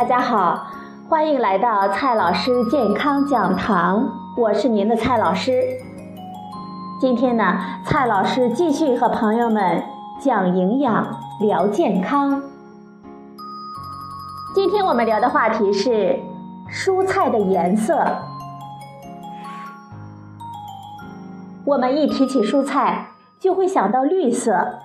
[0.00, 0.66] 大家好，
[1.10, 5.62] 欢迎来到蔡老师健康讲堂，我是您的蔡老师。
[6.98, 9.84] 今天呢，蔡老师继续和朋友们
[10.18, 11.06] 讲营养、
[11.40, 12.40] 聊健康。
[14.54, 16.18] 今天我们聊的话题是
[16.72, 18.02] 蔬菜的颜色。
[21.66, 24.78] 我们一提起蔬菜，就会想到绿色，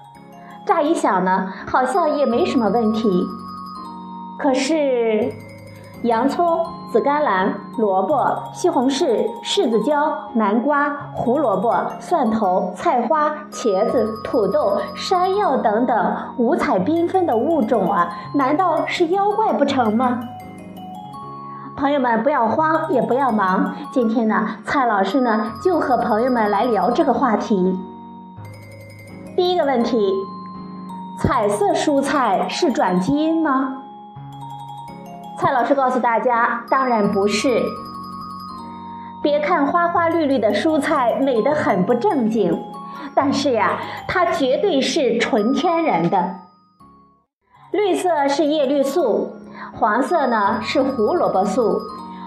[0.68, 3.26] 乍一想呢，好像也没什么问题。
[4.38, 5.32] 可是，
[6.02, 20.20] 洋葱、紫甘蓝、萝卜、西红柿、柿子椒、南瓜、胡萝卜、蒜头、菜花、茄子、土豆、山药等等五彩缤纷的物种啊，难道是妖怪不成吗？
[21.77, 23.74] 朋友们不要慌，也不要忙。
[23.92, 27.77] 今天呢，蔡老师呢就和朋友们来聊这个话题。
[29.36, 30.14] 第一个问题：
[31.20, 33.82] 彩色蔬菜是转基因吗？
[35.38, 37.62] 蔡老师告诉大家，当然不是。
[39.22, 42.58] 别看花花绿绿的蔬菜美得很不正经，
[43.14, 46.36] 但是呀，它绝对是纯天然的。
[47.72, 49.34] 绿色是叶绿素，
[49.74, 51.82] 黄色呢是胡萝卜素，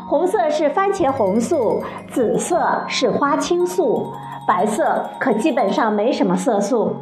[0.08, 4.12] 红色是番茄红素，紫色是花青素，
[4.46, 6.96] 白色可基本上没什么色素。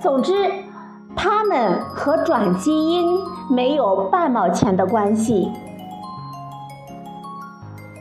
[0.00, 0.63] 总之。
[1.16, 5.50] 它们和转基因没有半毛钱的关系。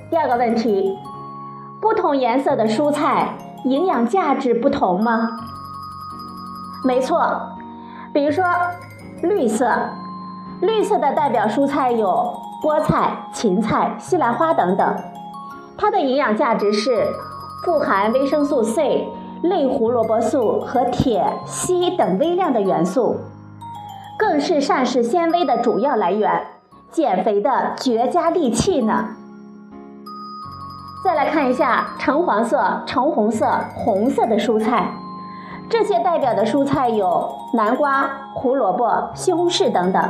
[0.09, 0.97] 第二个问题，
[1.81, 5.29] 不同颜色的蔬菜营养价值不同吗？
[6.85, 7.41] 没错，
[8.13, 8.43] 比如说
[9.21, 9.71] 绿色，
[10.61, 14.95] 绿色的代表蔬菜有菠菜、芹菜、西兰花等等，
[15.77, 17.07] 它的营养价值是
[17.63, 19.07] 富含维生素 C。
[19.43, 23.17] 类胡萝卜素和铁、硒等微量的元素，
[24.17, 26.47] 更是膳食纤维的主要来源，
[26.89, 29.09] 减肥的绝佳利器呢。
[31.03, 34.93] 再来看一下橙黄色、橙红色、红色的蔬菜，
[35.69, 40.01] 这些代表的蔬菜有南瓜、胡萝卜、西红柿等等，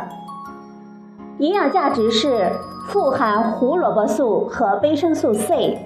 [1.40, 2.52] 营养价值是
[2.88, 5.80] 富含胡萝卜素和维生素 C。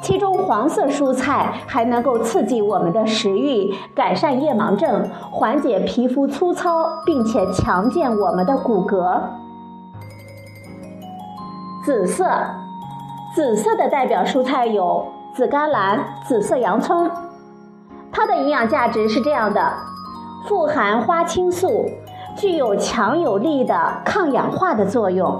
[0.00, 9.20] 其中黄色蔬菜还能够刺激我们的食欲，改善夜盲症，缓解皮肤粗糙，并且强健我们的骨骼。
[11.84, 12.26] 紫色，
[13.34, 17.10] 紫色的代表蔬菜有紫甘蓝、紫色洋葱，
[18.12, 19.72] 它的营养价值是这样的：
[20.46, 21.86] 富含花青素，
[22.36, 25.38] 具有强有力的抗氧化的作用。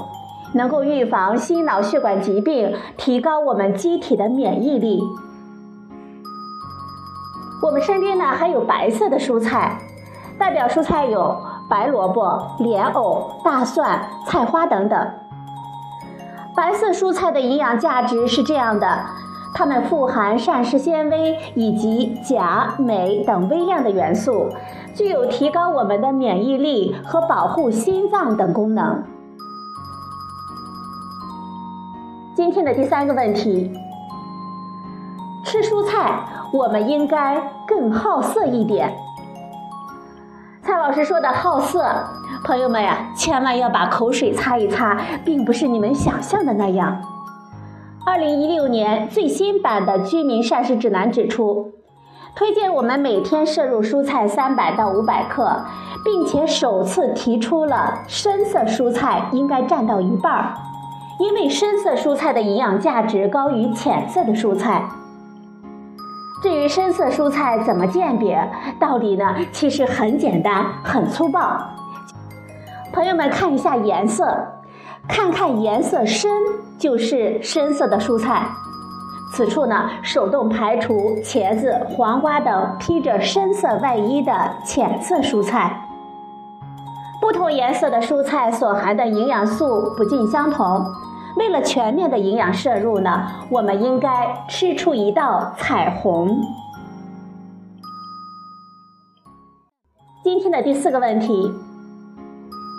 [0.54, 5.02] 能够预防心脑血管疾病，提高我们机体的免疫力。
[7.62, 9.78] 我们身边呢还有白色的蔬菜，
[10.38, 11.36] 代表蔬菜有
[11.68, 14.98] 白萝卜、莲藕、大蒜、菜花等等。
[16.56, 18.86] 白色蔬菜的营养价值是这样的：
[19.54, 24.48] 它们富含膳食纤维以及钾、镁等微量的元素，
[24.94, 29.02] 具有提高我们的免疫力和保护心脏等功能。
[32.38, 33.68] 今天的第三个问题：
[35.44, 38.96] 吃蔬菜，我们应该更好色一点。
[40.62, 41.84] 蔡老师说的好色，
[42.44, 47.02] 朋友们呀，千万要把口水擦一擦，并不是你们想象的那样。
[48.06, 51.72] 二零一六年最新版的居民膳食指南指出，
[52.36, 55.64] 推荐我们每天摄入蔬菜三百到五百克，
[56.04, 60.54] 并且首次提出了深色蔬菜应该占到一半儿。
[61.18, 64.88] 因为深色蔬菜的营养价值高于浅色的蔬菜。
[66.40, 68.48] 至于深色蔬菜怎么鉴别，
[68.78, 71.60] 道理呢其实很简单，很粗暴。
[72.92, 74.46] 朋友们看一下颜色，
[75.08, 76.30] 看看颜色深
[76.78, 78.46] 就是深色的蔬菜。
[79.32, 80.94] 此处呢，手动排除
[81.24, 84.32] 茄子、黄瓜等披着深色外衣的
[84.64, 85.87] 浅色蔬菜。
[87.28, 90.82] 不同颜色的蔬菜所含的营养素不尽相同。
[91.36, 96.40] 为了全面的营养摄入呢，我们应该吃出一道彩虹。
[100.24, 101.52] 今天的第四个问题，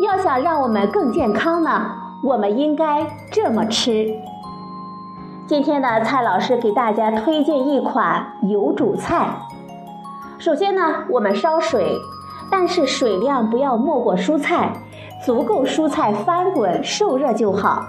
[0.03, 1.91] 要想让我们更健康呢，
[2.23, 4.07] 我们应该这么吃。
[5.47, 9.29] 今天呢，蔡老师给大家推荐一款油煮菜。
[10.39, 10.81] 首先呢，
[11.11, 11.95] 我们烧水，
[12.51, 14.71] 但是水量不要没过蔬菜，
[15.25, 17.85] 足够蔬菜翻滚受热就好。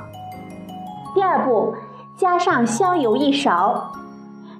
[1.14, 1.74] 第二步，
[2.16, 3.92] 加上香油一勺。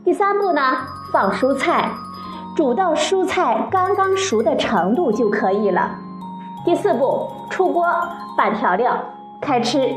[0.04, 0.62] 第三步呢，
[1.12, 1.90] 放蔬菜，
[2.56, 5.96] 煮到蔬菜刚刚熟的程度就可以了。
[6.64, 7.86] 第四步，出锅
[8.36, 8.96] 拌调料，
[9.40, 9.94] 开吃。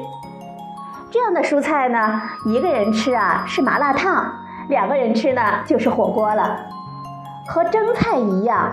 [1.09, 4.31] 这样的蔬菜呢，一个人吃啊是麻辣烫，
[4.67, 6.59] 两个人吃呢就是火锅了。
[7.47, 8.69] 和蒸菜一样，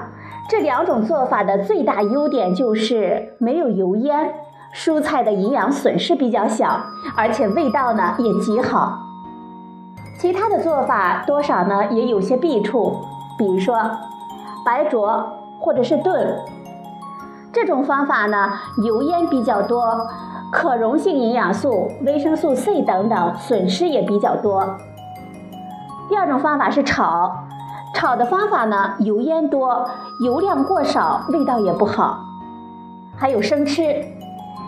[0.50, 4.34] 这两种做法的最大优点就是没有油烟，
[4.74, 6.80] 蔬菜的营养损失比较小，
[7.16, 8.98] 而且味道呢也极好。
[10.18, 12.96] 其他的做法多少呢也有些弊处，
[13.38, 13.76] 比如说
[14.66, 15.24] 白灼
[15.60, 16.36] 或者是炖，
[17.52, 18.50] 这种方法呢
[18.84, 20.04] 油烟比较多，
[20.50, 24.66] 可溶性营养素、维生素 C 等等损失也比较多。
[26.08, 27.32] 第二种方法是炒，
[27.94, 29.88] 炒的方法呢油烟多，
[30.24, 32.20] 油量过少，味道也不好。
[33.16, 34.04] 还有生吃，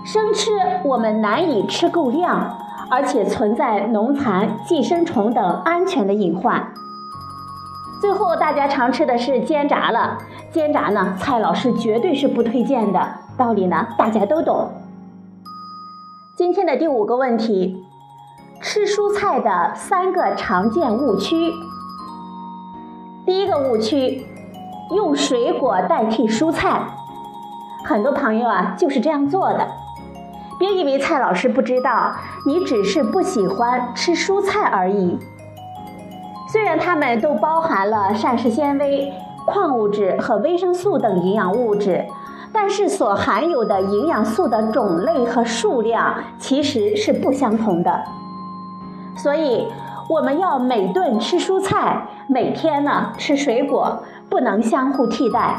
[0.05, 0.51] 生吃
[0.85, 2.59] 我们难以吃够量。
[2.91, 6.75] 而且存在农残、寄生虫等安全的隐患。
[8.03, 10.19] 最后，大家常吃的是煎炸了。
[10.51, 13.15] 煎炸呢，蔡老师绝对是不推荐的。
[13.39, 14.69] 道理呢，大家都懂。
[16.37, 17.83] 今天的第五个问题：
[18.61, 21.51] 吃蔬菜的三个常见误区。
[23.25, 24.27] 第一个误区，
[24.91, 26.83] 用水果代替蔬菜。
[27.85, 29.69] 很多朋友啊，就是这样做的。
[30.59, 32.15] 别以为蔡老师不知道，
[32.47, 35.19] 你只是不喜欢吃蔬菜而已。
[36.49, 39.13] 虽然它们都包含了膳食纤维、
[39.47, 42.05] 矿物质和维生素等营养物质，
[42.53, 48.03] 但是所含有的营养素的种类和数量其实是不相同的。
[49.17, 49.69] 所以
[50.09, 55.57] 我们要每顿吃蔬菜，每天呢吃水果，不能相互替代。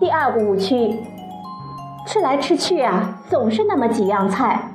[0.00, 1.02] 第二个误区。
[2.06, 4.68] 吃来吃去啊，总是那么几样菜。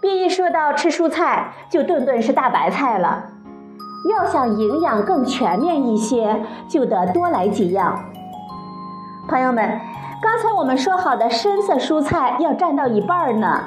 [0.00, 3.24] 别一说到吃蔬菜，就顿顿是大白菜了。
[4.08, 7.98] 要想营养更全面一些，就得多来几样。
[9.28, 9.80] 朋友们，
[10.22, 13.64] 刚才我们说好的深色蔬菜要占到一半呢，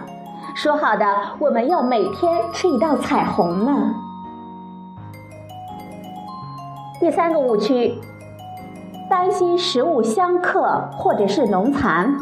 [0.55, 1.05] 说好的
[1.39, 3.93] 我们要每天吃一道彩虹呢。
[6.99, 7.97] 第三个误区。
[9.09, 12.15] 担心食物相克或者是农残。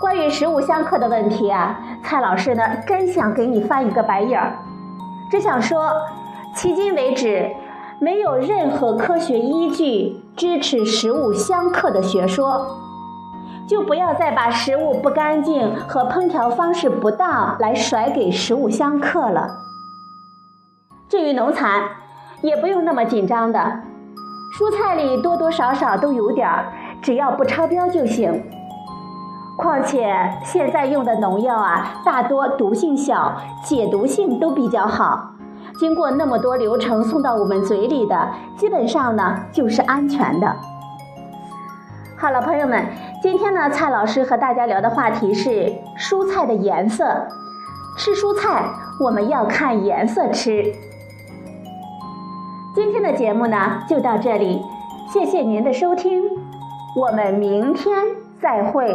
[0.00, 4.56] 关于食物相克的问题啊，蔡老师呢真想给你翻一个白眼儿，
[5.28, 5.90] 只想说，
[6.54, 7.50] 迄今为止，
[7.98, 12.64] 没有任何科学依据支持食物相克的学说，
[13.68, 19.48] 就不要再把食物不干净和烹调方式不当来甩给食物相克了。
[21.08, 21.82] 至于农残，
[22.42, 23.80] 也不用那么紧张的。
[24.58, 26.66] 蔬菜里多多少少都有点儿，
[27.00, 28.42] 只要不超标就行。
[29.56, 35.30] 况且现在用的农药啊，大多毒性小，解毒性都比较好。
[35.78, 40.54] 经过那么多流程送到我们嘴里的，基本上呢就是安全的。
[42.16, 42.86] 好了，朋友们，
[43.22, 47.28] 今天呢，蔡老师和大家聊的话题是蔬菜的颜色。
[47.96, 48.64] 吃蔬菜
[48.98, 50.74] 我们要看颜色吃。
[52.74, 54.60] 今天的节目呢，就到这里，
[55.12, 56.24] 谢谢您的收听，
[56.96, 57.94] 我们明天
[58.40, 58.92] 再会。